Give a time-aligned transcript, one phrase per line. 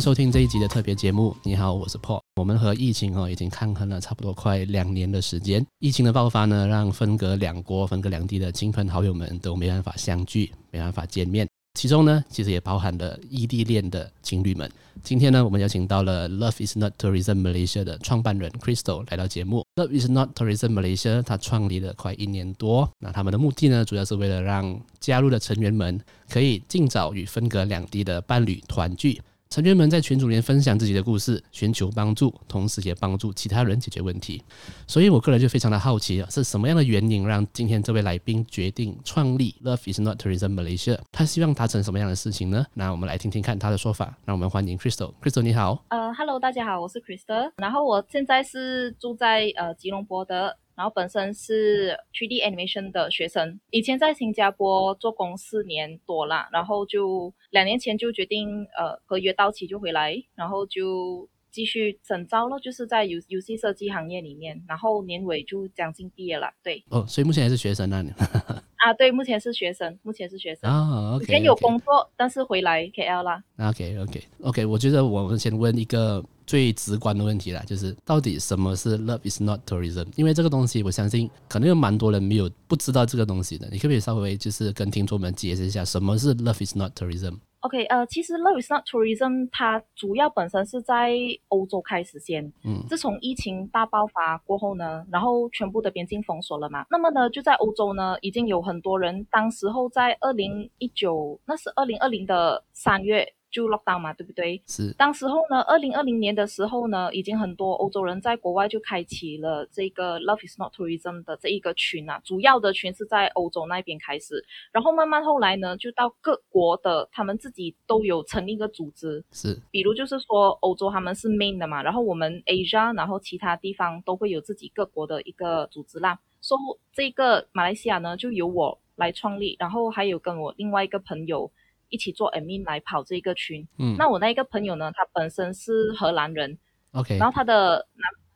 [0.00, 1.34] 收听这一集的特别节目。
[1.42, 2.20] 你好，我是 Paul。
[2.36, 5.64] 我们和疫情哦已经抗衡了差不多快两年的时间。
[5.80, 11.48] 疫情的爆发呢，让分隔两国、分隔两地的亲朋好友们都没办法相聚，没办法见面。
[11.78, 14.70] 其中呢，其实也包含了异地恋的情侣们。
[15.02, 19.64] 今天呢，我们邀请到了 Love is not Tourism Malaysia 的创办人 Crystal 来到节目。
[19.76, 22.88] Love is not Tourism Malaysia，它创立了快一年多。
[22.98, 29.20] 那他们的目的呢，主要是为了让加入的成员们可以尽早与分隔两地的伴侣团聚。
[29.50, 34.42] 成员们在群组里面分享自己的故事，寻求帮助，同时也帮助其他人解决问题。
[34.86, 40.98] 所以，我个人就非常的好奇啊，是什么样的原因让今天这位来宾决定创立 Love is not Tourism Malaysia？
[41.10, 42.66] 他希望达成什么样的事情呢？
[42.74, 44.18] 那我们来听听看他的说法。
[44.26, 45.14] 让我们欢迎 Crystal。
[45.22, 45.82] Crystal，你好。
[45.88, 47.50] 呃，Hello，大家好，我是 Crystal。
[47.56, 50.58] 然后我现在是住在呃吉隆坡的。
[50.78, 66.84] 然后本身是 3D animation 的学生，以前在新加坡做工四年多啦，然后就两年前就决定，呃，合约到期就回来，然后就继续深造了，就是在游游戏设计行业里面，然后年尾就将近毕业了，对。
[66.90, 68.10] 哦，所以目前还是学生那里。
[68.78, 71.10] 啊，对，目前是学生，目前是学生啊。
[71.10, 72.08] Oh, okay, 以前有工作，okay.
[72.16, 73.42] 但是回来 KL 啦。
[73.58, 76.24] OK，OK，OK，我觉得我们先问一个。
[76.48, 80.06] 最直观的问题啦，就是到底什么是 Love is not tourism？
[80.16, 83.68] 因为这个东西，我相信可能有蛮多人没有不知道这个东西的。
[83.70, 91.12] 你可不可以稍微就是跟听众们解释一下，什么是 Love is not tourism？OK，、呃，其实 Love is not tourism 它主要本身是在
[91.48, 92.50] 欧洲开始先。
[92.64, 92.82] 嗯。
[92.88, 103.34] 自从疫情大爆发过后呢，然后全部的边境封锁了嘛，那么呢，就在欧洲呢，已经有很多人，当时候在二零一九，那是二零二零的三月。
[103.50, 104.60] 就 lockdown 嘛，对不对？
[104.66, 104.92] 是。
[104.92, 119.24] 当时候呢，二零二零年的时候呢，已经很多欧洲人在国外就开启了这个 Love is not tourism 的这一个群啊，主要的群是在欧洲那边开始，然后慢慢后来呢，就到各国的他们自己都有成立一个组织。
[119.32, 119.58] 是。
[119.70, 126.18] 比如就是说欧洲他们是 main 的嘛，然后我们 Asia，然后其他地方都会有自己各国的一个组织啦。
[126.40, 126.60] 所以
[126.92, 131.50] 这个马来西亚呢，就由我来创立，然后还有跟我另外一个朋友。
[131.88, 136.58] 一起做 admin 来跑这个群，嗯，那我那一个朋友呢，他本身是荷兰人
[136.92, 137.86] ，OK，然后他的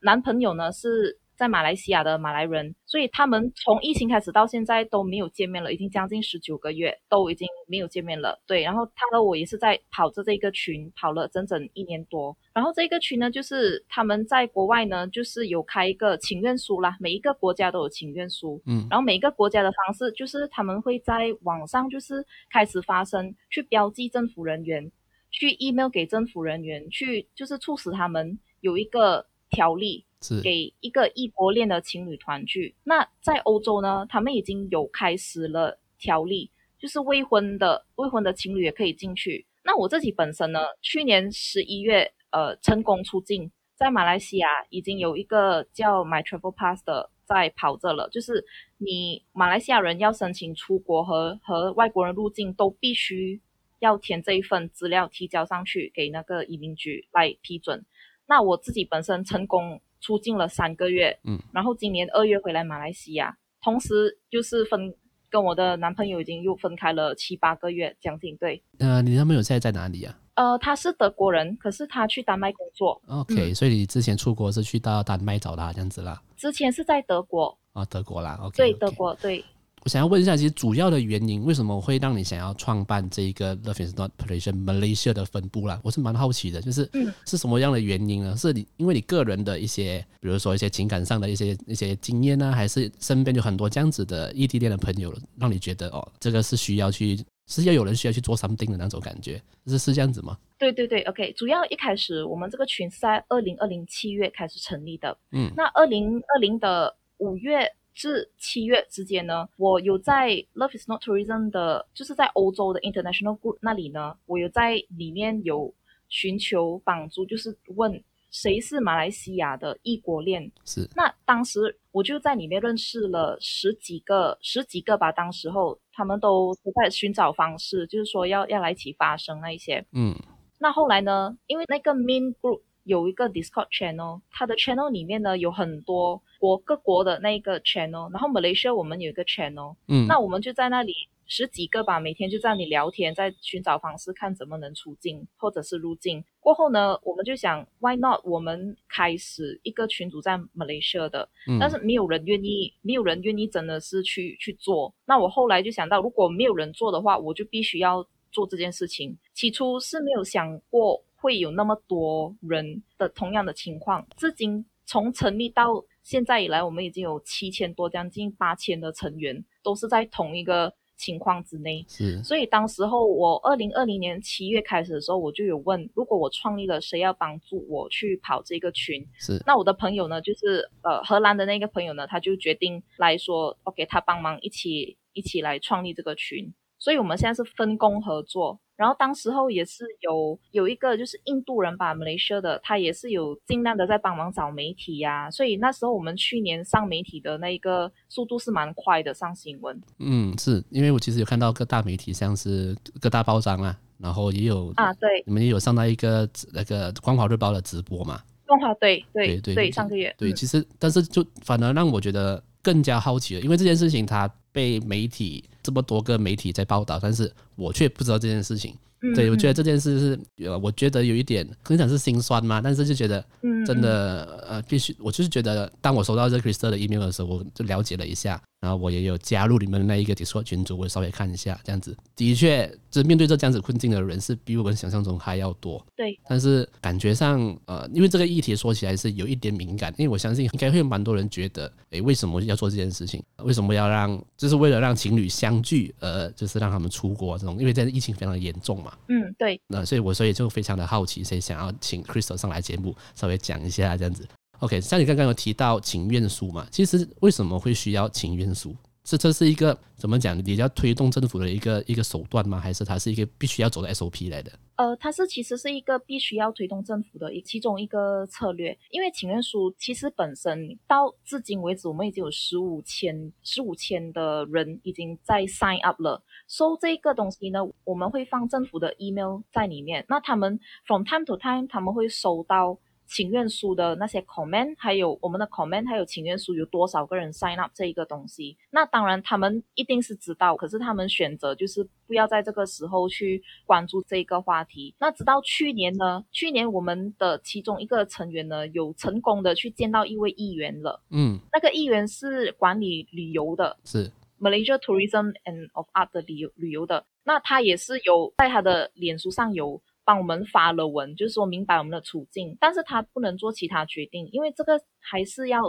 [0.00, 1.18] 男男朋友呢是。
[1.34, 8.40] 在马来西亚的马来人，所以他们从疫情开始到现在都没有见面了，已经将近十九个月都已经没有见面了。
[8.46, 12.36] 对，然后他和我也是在跑着这个群，跑了整整一年多。
[12.54, 24.90] 然后这个群呢，就是他们在国外呢，就是有开一个请愿书啦，每一个国家都有请愿书，嗯，然后每一个国家的方式就是他们会在网上就是开始发声，去标记政府人员，
[25.30, 30.04] 去 email 给政府人员，去就是促使他们有一个条例。
[30.40, 32.72] 给一个异国恋的情侣团聚。
[32.84, 36.48] 那在欧洲呢，他们已经有开始了条例，
[36.78, 39.44] 就是未婚的未婚的情侣也可以进去。
[39.64, 48.44] 那我自己本身呢，去年十一月，呃，成功出境，在马来西亚已经有一个叫 My Travel Pass 的在跑着了，就是
[48.78, 53.41] 你马来西亚人要申请出国和和外国人入境，都必须
[53.78, 57.84] 要填这一份资料提交上去给那个移民局来批准。
[58.26, 59.81] 那我自己本身成功。
[60.04, 64.93] 出境了三个月，嗯，然后今年二月回来马来西亚，同时就是分
[65.31, 68.60] 跟我的男朋友已经又分开了七八个月，将近对。
[68.81, 70.19] 呃，你男朋友现在在哪里啊？
[70.42, 73.00] 呃，他是德国人，可是他去丹麦工作。
[73.06, 76.20] OK，嗯，所以你之前出国是去到丹麦找他这样子啦？
[76.36, 77.56] 之前是在德国。
[77.75, 79.44] 啊，德国啦，OK，对，德国对。
[79.84, 85.81] 我想要问一下，其实主要的原因为什么会让你想要创办这一个 Love is not Tourism Malaysia 的分部啦？
[85.84, 88.36] 我是蛮好奇的，就是嗯是什么样的原因呢？
[88.36, 97.19] 是你因为你个人的一些，比如说一些情感上的一些一些经验呢，还是身边有很多这样子的异地恋的朋友，让你觉得哦，这个是需要去，
[97.52, 100.38] 是要有人需要去做 something 的那种感觉，是是这样子吗？
[100.58, 101.32] 对对对，OK。
[101.32, 107.70] 主要一开始我们这个群是在二零二零七月开始成立的，嗯，那二零二零的五月。
[107.94, 115.70] 至七月之间呢，我有在 Love is not tourism 的，就是在欧洲的 international group 那里呢，我有在里面有
[116.08, 120.50] 寻求帮助，就是问谁是马来西亚的异国恋。
[120.64, 120.88] 是。
[120.96, 125.12] 那当时我就在里面认识了十几个，十几个吧。
[125.12, 129.85] 当时候他们都都在寻找方式，就是说要要来一起发声那一些。
[129.93, 130.15] 嗯。
[130.59, 136.23] 那后来呢，因为那个 main group 有一个 Discord channel，它的 channel 里面呢有很多。
[136.43, 140.93] 国各国的那个 channel，然后 Malaysia 我们有一个 channel，嗯，那我们就在那里
[141.25, 146.25] 十几个吧，每天就在那里聊天，在寻找方式，看怎么能出境或者是入境。
[146.40, 148.23] 过后呢，我们就想，Why not？
[148.25, 154.93] 我们开始一个群组在 Malaysia 的，嗯，但是没有人愿意，没有人愿意真的是去去做。
[155.06, 159.17] 那我后来就想到，如果没有人做的话，我就必须要做这件事情。
[159.32, 161.00] 起初是没有想过。
[161.22, 164.04] 会有那么多人的同样的情况。
[164.16, 171.84] 至今从成立到现在以来，我们已经有七千多，将近八千的成员，都是在同一个情况之内。
[171.88, 179.06] 是，所以当时候我二零二零年七月开始的时候，我就有问，如果我创立了，谁要帮助我去跑这个群？
[179.19, 186.52] 是，那我的朋友呢，就是呃荷兰的那个朋友呢，他就决定来说，OK，他帮忙一起一起来创立这个群。
[186.78, 195.30] 所以我们现在是分工合作，然后当时候也是有有一个就是印度人吧，Malaysia 的，他也是有尽量的在帮忙找媒体呀、啊。
[195.30, 199.80] 所以那时候我们去年上媒体的那一个速度是蛮快的，上新闻。
[199.98, 208.20] 嗯，是因为我其实有看到各大媒体，像是各大报章啊，然后也有啊，对，你们也有上到一个那个光华日报的直播嘛？
[208.46, 215.44] 光华对对对对，对，上个月对，其实但是就反而让我觉得更加好奇了，因为这件事情它被媒体。
[215.62, 218.75] 这么多个媒体在报道，但是我却不知道这件事情。
[219.05, 223.25] 嗯、对，我觉得这件事是，呃，我觉得有一点，很想是心酸嘛，但是就觉得，
[223.67, 228.41] 真的，嗯、呃，必须，我就是觉得，当我收到这 Crystal 的 email 的时候，我就了解了一下。
[228.62, 235.85] 然后我也有加入你们那一个 Discord 群组，我稍微看一下，这样子的确，就是面对这这样子困境的人是比我们想象中还要多。
[235.97, 243.20] 对，但是感觉上，呃，因为这个议题说起来是有一点敏感，因为我相信应该会有蛮多人觉得，诶，为什么要做这件事情？
[243.38, 248.97] 为什么要让，就是为了让情侣相聚，呃，就是让他们出国这种，因为现在疫情非常的严重嘛。
[249.08, 249.61] 嗯，对。
[249.67, 254.25] 那所以，我所以就非常的好奇，所以想要请 Crystal 上来节目，稍微讲一下这样子。
[254.62, 258.73] OK，像你刚刚有提到请愿书嘛，其实为什么会需要请愿书？
[259.03, 260.38] 这这是一个怎么讲？
[260.47, 262.61] 你要推动政府的一个一个手段吗？
[262.61, 264.53] 还是它是一个必须要走的 SOP 来的？
[264.76, 268.79] 呃，它是其实是一个必须要推动政府的一其中一个策略。
[268.91, 276.23] 因为请愿书其实本身到至今为止，我们已经有十五千十五千的人已经在 sign up 了。
[276.47, 280.06] 收、so, 这个东西呢，我们会放政府的 email 在里面。
[280.08, 282.79] 那他们 from time to time 他们会收到。
[283.12, 294.94] 请愿书的那些 comment，还有我们的 comment，还有请愿书有多少个人 sign up 这一个东西，那当然他们一定是知道，可是他们选择就是不要在这个时候去关注这个话题。
[294.99, 301.03] 那直到去年呢，去年我们的其中一个成员呢，有成功的去见到一位议员了。
[301.11, 304.11] 嗯，那个议员是管理旅游的，是
[304.41, 307.05] Malaysia Tourism and of Art 的旅游旅游的。
[307.25, 309.82] 那他也是有在他的脸书上有。
[310.04, 315.60] 帮我们发了文，就是说明白我们的处境，但是他不能做其他决定，因为这个还是要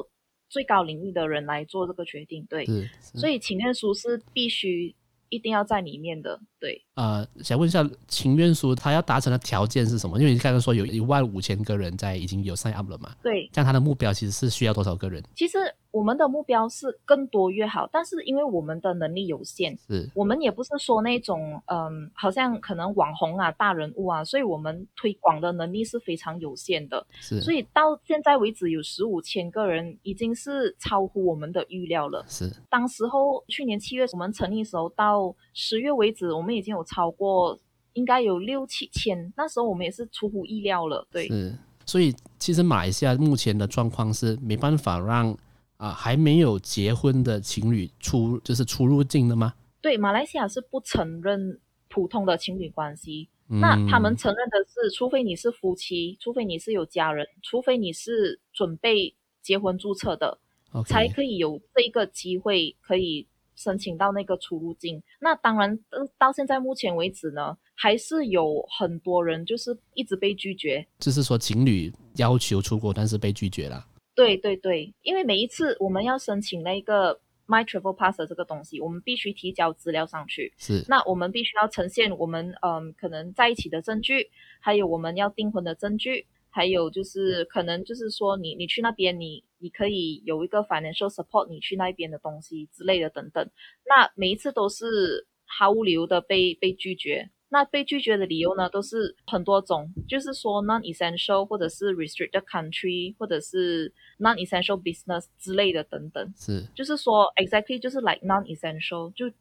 [0.50, 2.66] 最高领域的人来做这个决定，对，
[3.02, 4.96] 所以请愿书是必须
[5.30, 6.84] 一定要在里面的，对。
[6.96, 10.20] 呃，想问一下，请愿书他要达成的条件是什么？
[10.20, 13.16] 因为你刚才说有一万五千个人在已经有 sign up 了嘛？
[13.24, 15.24] 对，这样他的目标其实是需要多少个人？
[15.36, 15.58] 其实。
[15.94, 27.06] 我们的目标是更多越好，但是因为我们的能力有限，是我们也不是说那种嗯，好像可能网红啊、大人物啊，所以我们推广的能力是非常有限的。
[27.22, 32.26] 是，所以到现在为止有十五千个人，已经是超乎我们的预料了。
[32.28, 37.56] 是，当时候去年七月我们成立的时候，到十月为止，我们已经有超过
[37.94, 41.08] 应该有六七千，那时候我们也是出乎意料了。
[41.12, 41.56] 对，是，
[41.86, 45.38] 所以其实马来西亚目前的状况是没办法让。
[45.84, 49.54] 啊，还没有结婚的情侣出就是出入境的吗？
[49.82, 51.60] 对，马来西亚是不承认
[51.90, 53.28] 普通的情侣关系。
[53.50, 60.40] 嗯、那他们承认的是，除非你是夫妻，除非你是有家人，除非你是准备结婚注册的
[60.72, 60.86] ，okay.
[60.86, 65.04] 才可以有这一个机会可以申请到那个出入境。
[65.20, 65.78] 那当然，
[66.18, 70.88] 到现在目前为止呢，还是有很多人就是一直被拒绝。
[71.00, 73.86] 就是说，情侣要求出国，但是被拒绝了。
[74.16, 80.54] 对对对，因为每一次我们要申请那个 My Travel Pass 这个东西，我们必须提交资料上去。
[80.58, 84.30] 是，那我们必须要呈现我们嗯可能在一起的证据，
[84.60, 93.50] 还有我们要订婚的证据，还有就是可能就是说你你去那边你你可以有一个 financial support 你去那边的东西之类的等等。
[93.86, 97.30] 那每一次都是毫无理由的被被拒绝。
[97.54, 106.34] 那被拒绝的理由呢，都是很多种，就是说 non-essential，或者是 restricted country，或者是 non-essential business 之类的等等。
[106.36, 109.32] 是，就是说 exactly 就是 like non-essential，就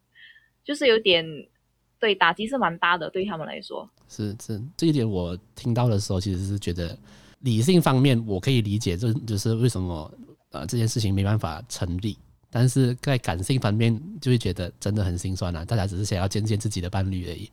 [0.62, 1.24] 就是有点
[1.98, 3.88] 对打击是蛮大的，对他们来说。
[4.10, 6.94] 是是，这一点我听到的时候，其实是觉得
[7.38, 10.12] 理性方面我可以理解，就就是为什么
[10.50, 12.18] 呃这件事情没办法成立，
[12.50, 17.50] 但是在感性方面就会觉得真的很心酸啊，大家只是想要见见自己的伴侣而已。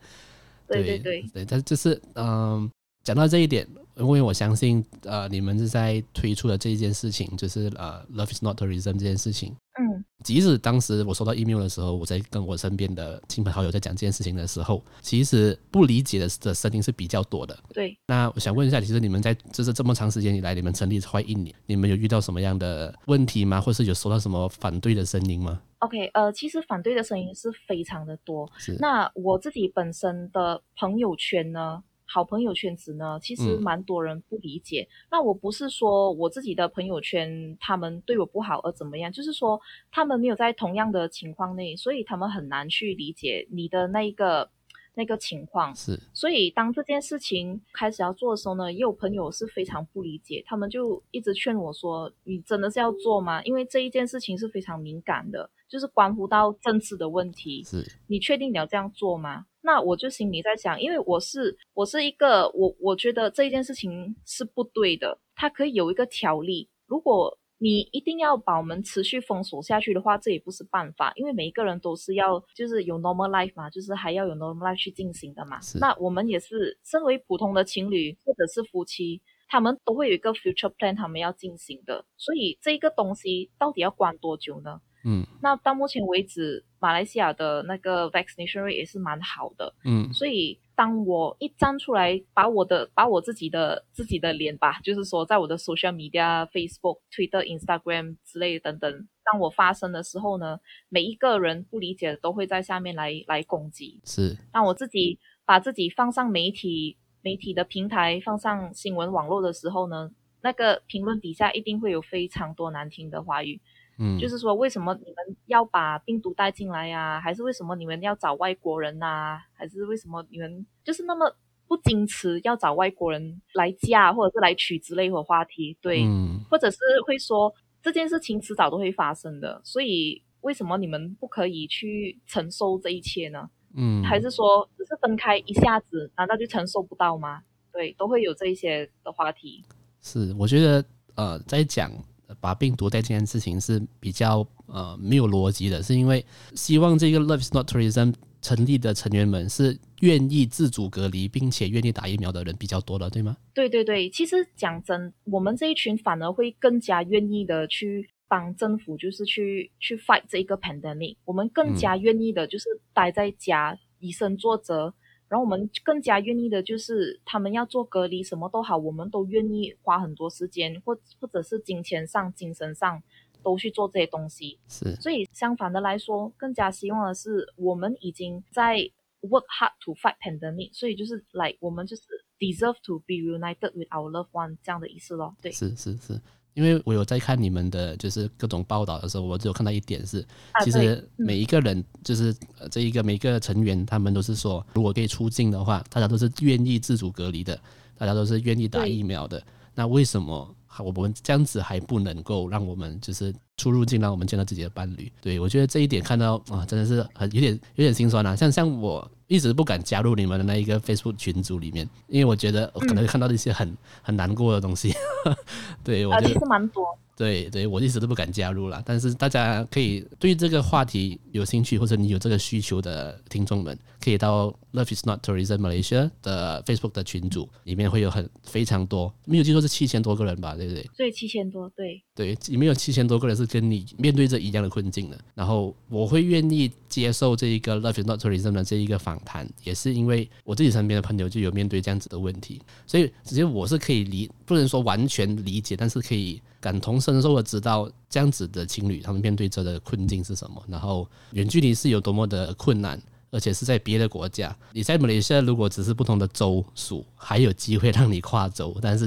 [0.70, 2.70] 对对对，对，但就是嗯，
[3.04, 17.58] 讲到这一点，因为我相信呃，你们是在推出的这一件事情，就是呃，Love is not tourism 这件事情，嗯，即使当时我收到 email 的时候，我在跟我身边的亲朋好友在讲这件事情的时候，其实不理解的的声音是比较多的。
[17.74, 17.98] 对。
[18.06, 23.62] 那我想问一下，其实你们在就是这么长时间以来，你们成立快一年，你们有遇到什么样的问题吗？
[23.62, 28.52] 或是有收到什么反对的声音吗？OK，呃，其实反对的声音是非常的多。
[28.58, 28.76] 是。
[28.82, 31.82] 那我自己本身的朋友圈呢？
[32.12, 34.82] 好朋友圈子呢，其实蛮多人不理解。
[34.82, 39.62] 嗯、那我不是说我自己的朋友圈他们对我不好而怎么样，就是说
[39.92, 44.50] 他们没有在同样的情况内，所以他们很难去理解你的那一个
[44.96, 45.76] 那个情况。
[45.76, 53.44] 是，所以当这件事情开始要做的时候呢，也有朋友是非常不理解，他们就一直劝我说：“你真的是要做吗？
[53.44, 57.64] 因为这一件事情是非常敏感的，就是关乎到政治的问题。
[57.64, 66.68] 是，你确定你要这样做吗？”那我就心里在想，因为我是我是一个我我觉得这件事情是不对的，它可以有一个条例。
[66.88, 75.60] 如果你一定要把我们持续封锁下去的话，这也不是办法，因为每一个人都是要就是有 normal life 嘛，就是还要有 normal life 去进行的嘛。
[75.80, 82.04] 那我们也是身为普通的情侣或者是夫妻，他们都会有一个 future plan，他们要进行的。
[82.18, 84.82] 所以这个东西到底要关多久呢？
[85.06, 89.74] 嗯，那到目前为止，马来西亚的那个 vaccination rate 也是蛮好的。
[89.86, 104.00] 嗯，所以当我一站出来，把我的把我自己的自己的脸吧，就是说在我的 social media、Facebook、Twitter、Instagram 之类等等，当我发声的时候呢，每一个人不理解的都会在下面来来攻击。
[104.06, 110.10] 是，当我自己把自己放上媒体媒体的平台，放上新闻网络的时候呢，
[110.42, 113.60] 那个评论底下一定会有非常多难听的话语。
[114.02, 117.20] 嗯，就是说，为什么你们要把病毒带进来呀、啊？
[117.22, 119.42] 还是为什么你们要找外国人呐、啊？
[119.54, 121.36] 还是为什么你们就是那么
[121.68, 125.78] 不矜持，要找外国人来嫁或者是来娶之类的话题？
[125.82, 127.54] 对，嗯、或者是会说
[127.84, 133.50] 这件事情迟早都会发生的，所以为什么你们不可以去承受这一切呢？
[133.76, 137.42] 嗯，还是说只是分开一下子，难道就承受不到吗？
[137.74, 139.66] 对，都会有这一些的话题。
[140.02, 141.92] 是，我觉得呃，在讲。
[142.40, 153.36] 把病毒带这件事情是比较呃没有逻辑的，是因为希望这个 Love is not tourism 成立的成员们是愿意自主隔离，并且愿意打疫苗的人比较多的，对吗？
[153.54, 164.94] 对对对，其实讲真，我们这一群反而会更加愿意的去帮政府，就是去去 fight 这一个 pandemic，我们更加愿意的就是待在家，嗯、以身作则。
[165.30, 173.02] 然后我们更加愿意的就是，他们要做隔离，什么都好，我们都愿意花很多时间，或或者是金钱上、精神上，
[173.44, 174.58] 都去做这些东西。
[174.68, 178.78] 是，所以相反的来说，更加希望的是，我们已经在
[179.22, 182.04] work hard to fight pandemic，所以就是来，我们就是
[182.40, 185.36] deserve to be reunited with our loved one 这样的意思咯。
[185.42, 186.20] 对，是是是。
[186.60, 190.26] 因为我有在看你们的，就是各种报道的时候，我只有看到一点是，
[190.66, 192.36] 其实每一个人就是
[192.70, 197.58] 这一个每一个成员，他们都是说，如果可以出境的话，大家都是愿意自主隔离的，
[197.98, 199.42] 大家都是愿意打疫苗的。
[199.74, 205.12] 那为什么我们这样子还不能够让我们就是出入境，让我们见到自己的伴侣？
[205.22, 208.34] 对，我觉得这一点看到啊，真的是很有点有点心酸啊。
[208.36, 209.06] 像像我。
[209.30, 214.92] 一直不敢加入你们的那一个 Facebook 群组里面，因为我觉得我可能会看到一些很、嗯、很难过的东西。
[215.86, 216.84] 对，我觉得、啊、其实蛮多。
[217.16, 218.82] 对对，我一直都不敢加入了。
[218.84, 230.90] 但是大家可以对这个话题有兴趣，或者你有这个需求的听众们，可以到 Love is not tourism Malaysia 的 Facebook 的群组里面，会有很非常多，没有记错是七千多个人吧，对不对？
[230.98, 232.02] 对，七千多，对。
[232.16, 235.18] 对，里面有七千多个人是跟你面对着一样的困境了。
[235.36, 246.42] 然后我会愿意接受这一个 Love not tourism 的这一个访谈，也是因为我自己身边的朋友就有面对这样子的问题，所以其实我是可以理，不能说完全理解，但是可以。
[246.62, 253.02] 感同身受的知道这样子的情侣，他们面对着的困境是什么，然后远距离是有多么的困难，
[253.32, 254.56] 而且是在别的国家。
[254.74, 259.06] 你在马来西亚如果只是不同的州属，还有机会让你跨州，但是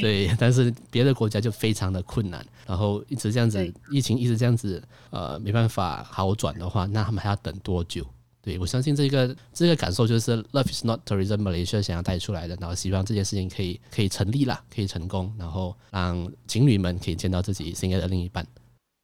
[0.00, 2.44] 对，但是别的国家就非常的困难。
[2.66, 8.04] 然后一直这样子，疫情一直这样子，呃，没办法好转的话，那他们还要等多久？
[8.42, 18.46] 对，我相信这个这个感受就是 Love is not tourism Malaysia 想要带出来的，然后希望这件事情可以可以成立啦，可以成功，然后让情侣们可以见到自己心爱的另一半。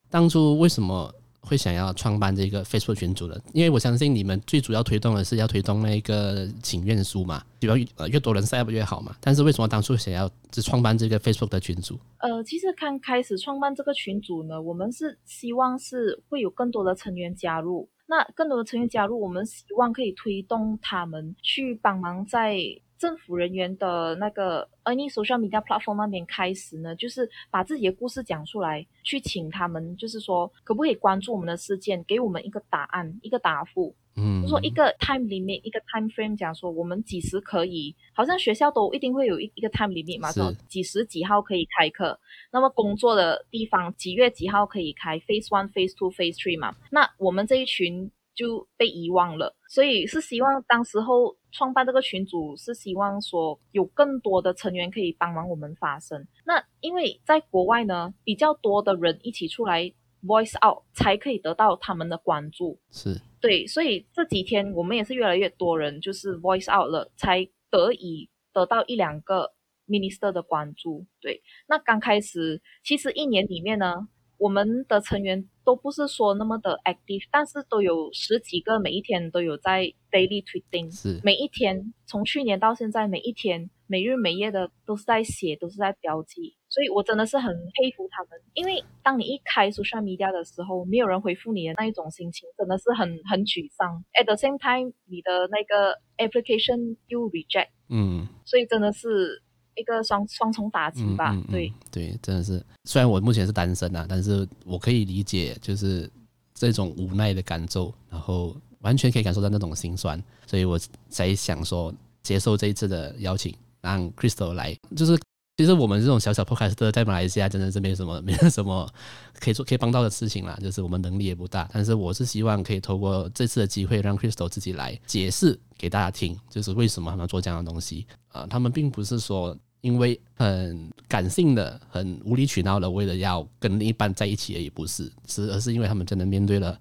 [0.09, 3.41] 当初为什么会想要创办这个 Facebook 群组的？
[3.53, 9.15] 因为我相信你们最主要推动的是要推动那个请愿书嘛，希望呃越多人 sign up 越好嘛。
[9.21, 11.99] 但是为什么当初想要只创办这个 Facebook 的群组？
[12.19, 17.89] 呃，其实刚开始创办这个群组呢，我们是希望是会有更多的成员加入。
[18.07, 22.59] 那更多的成员加入，我们希望可以推动他们去帮忙在
[23.03, 33.93] 政府人员的那个 any social media platform 那边开始呢，就是把自己的故事讲出来，去请他们，就是说可不可以关注我们的事件，给我们一个答案，一个答复。
[34.15, 42.21] 嗯，就说一个 time limit，一个 time frame，讲说我们几时可以，好像学校都一定会有一一个 time limit 嘛，说几时几号可以开课。
[42.53, 46.73] 那么工作的地方几月几号可以开？Phase one、Phase two、Phase three 嘛。
[46.93, 56.27] 那我们这一群就被遗忘了，所以是希望当时候创办这个群组，是希望说有更多的成员可以帮忙我们发声。
[56.45, 59.93] 那因为在国外呢，比较多的人一起出来。
[60.25, 69.51] Voice out 才可以得到他们的关注，是对，所以这几天我们也是越来越多人就是 Voice out 了，才得以得到一两个
[69.89, 71.05] Minister 的关注。
[71.21, 74.07] 对，那刚开始其实一年里面呢，
[74.43, 88.31] 我们的成员都不是说那么的 active，但是都有十几个，每一天都有在 daily tweeting，是每一天从去年到现在，每一天每日每夜的都是在写，都是在标记，所以我真的是很佩服他们。
[88.55, 94.05] 因为当你一开 social media 的时候，没有人回复你的那一种心情，真的是很很沮丧。
[94.21, 99.45] At the same time，你的那个 application 又 reject，嗯，所以真的是。
[99.75, 102.63] 一个双双重打击吧，嗯嗯嗯、对对，真的是。
[102.85, 106.11] 虽然我目前是单身啊，但是我可以理解，就是
[106.55, 114.77] 这种无奈的感受，然后完全可以感受到那种心酸，所以我才想说接受这一次的邀请，让 Crystal 来。
[114.97, 115.19] 就是
[115.59, 118.91] 其实我们这种小小 podcast 在马来西亚真的是没什么 没有什么
[119.39, 121.69] 可以做可以帮到的事情啦，就是我们能力也不大。
[121.73, 128.07] 但是我是希望可以透过这次的机会，让 Crystal 自己来解释给大家听，就是为什么他们做这样的东西。
[128.29, 136.79] 啊，他们并不是说因为很感性的、很无理取闹的，为了要跟另一半在一起而已，不是，是而是因为他们真的面对了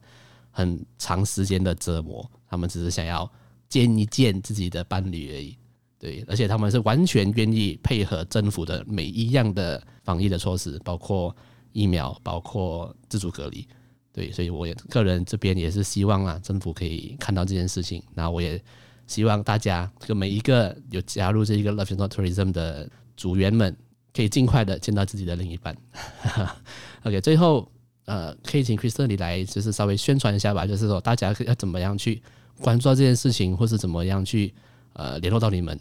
[0.49, 3.29] 很长时间的折磨，他们只是想要
[3.67, 5.57] 见一见自己的伴侣而已。
[6.01, 11.33] 对，而且他们是完全愿意配合政府的每一样的防疫的措施，包括
[11.71, 13.65] 疫苗，包括自主隔离。
[14.11, 18.61] 对，所以我也个人这边也是希望啊，政府可以看到这件事情，然后我也。
[19.07, 23.75] 希望大家就每一个有加入这一个 Love is not tourism 的组员们，
[24.13, 25.75] 可以尽快的见到自己的另一半。
[27.03, 27.69] OK，最后
[28.05, 32.21] 呃，可以请 Crystal 你来，就是稍微宣传一下吧，就是说大家要怎么样去
[32.61, 34.53] 关注到这件事情，或是怎么样去
[34.93, 35.77] 呃联络到你们。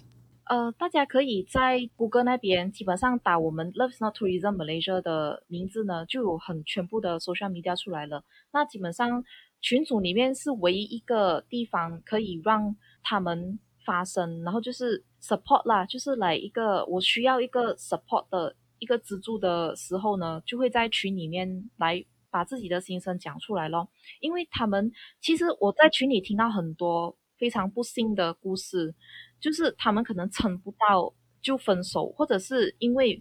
[0.51, 8.25] 呃，大家可以在谷歌那边基本上打我们 Love's Not Tourism Malaysia 的名字呢，就有很全部的 social media 出来了。
[8.51, 9.23] 那基本上
[9.61, 23.89] 群组里面是唯一一个地方可以让他们发声，然后就是 support 啦，就是来一个我需要一个 support 的一个资助的时候呢，就会在群里面来把自己的心声讲出来咯。
[24.19, 28.95] 因为他们其实我在群里听到很多非常不幸的故事，
[29.41, 33.21] 就是他们可能撑不到就分手，或者是因为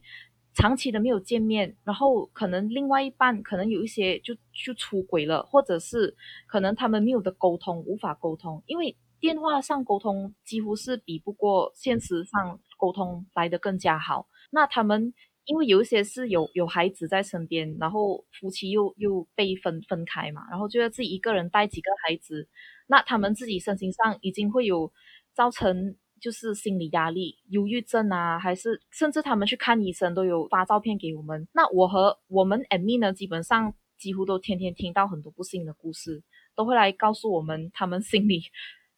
[0.53, 8.95] 长期的没有见面，然后可能另外一半可能有一些就就出轨了，或者是可能他们没有的沟通，无法沟通，因为。
[9.21, 14.29] 电话上沟通几乎是比不过现实上沟通来的更加好。
[14.49, 15.13] 那他们
[15.49, 22.47] 因为有一些是有有孩子在身边，然后夫妻又又被分分开嘛，然后就要自己一个人带几个孩子，
[22.85, 24.93] 那他们自己身心上已经会有
[25.33, 31.47] 造成就是心理压力、忧郁症啊，还是甚至他们去看医生都有发照片给我们。
[31.51, 36.21] 那我和我们 admin 呢，基本上几乎都天天听到很多不幸的故事，
[36.55, 38.43] 都会来告诉我们他们心里。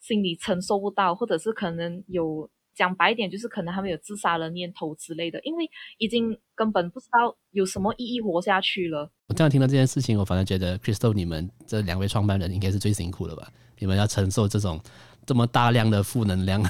[0.02, 9.12] 心里承受不到，或者是可能有讲白一点，就是可能他们有自杀的念头之类的，因为已经根本不知道有什么意义活下去了。
[9.28, 13.52] 我这样听到这件事情，我反而觉得 Crystal 你们这两位创办人应该是最辛苦的吧？
[13.80, 14.80] 你们要承受这种
[15.26, 16.62] 这么大量的负能量。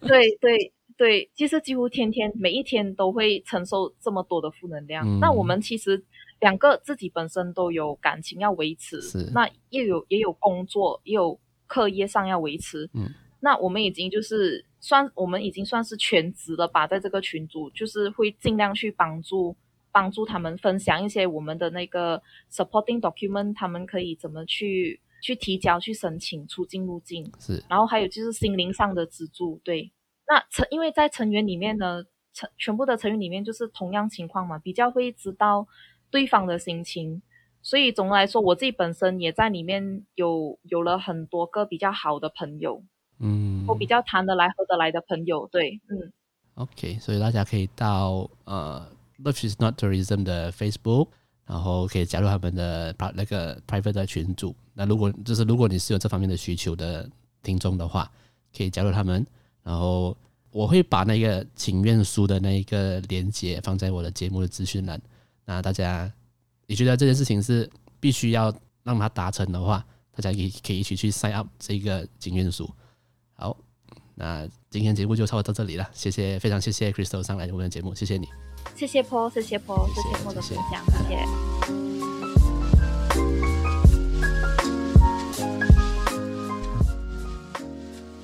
[0.00, 5.06] 对对对，其实几乎天天每一天都会承受这么多的负能量。
[5.06, 6.02] 嗯、那我们其实
[6.40, 11.38] 两个自己本身都有感情要维持，是那也有也有工作，也有。
[11.72, 13.08] 课业上要维持，嗯，
[13.40, 19.56] 那我们已经就是算我们已经算是全职了吧，在这个群组，就是会尽量去帮助
[19.92, 29.90] 帮助他们分享一些我们的那个 supporting document，他们可以怎么去去提交、去申请出境入境，是，然后还有就是心灵上的资助，对，
[30.26, 35.66] 那成因为在成员里面呢，成全部的成员里面就是同样情况嘛，比较会知道
[36.10, 37.22] 对方的心情。
[37.62, 42.82] 所以总的来说，我自己本身也在里面有有了很多个比较好的朋友，
[43.20, 46.12] 嗯，我比较谈得来、合得来的朋友，对，嗯。
[46.54, 48.86] OK，所以大家可以到呃
[49.22, 51.08] ，Love is not tourism 的 Facebook，
[51.46, 54.54] 然后可以加入他们的那个 private 的群组。
[54.74, 57.08] 那如果就是如果你是有这方面的需求的
[57.42, 58.10] 听众的话，
[58.54, 59.24] 可以加入他们。
[59.62, 60.16] 然后
[60.50, 65.00] 我会把那个请愿书的那一个链接放在我的节目的资讯栏。
[65.44, 66.12] 那大家，
[66.66, 68.52] 你觉得这件事情是必须要
[68.82, 72.68] 让它达成的话，大家可以可以一起去 sign up 这个请愿书。
[73.40, 73.56] 好，
[74.16, 75.88] 那今天节目就差不多到这里了。
[75.94, 78.28] 谢谢，非常谢谢 Crystal 上来我们的节目，谢谢你。
[78.76, 81.16] 谢谢 Paul，谢谢 Paul，谢谢 Paul 的分享，谢谢。
[81.16, 81.89] 谢谢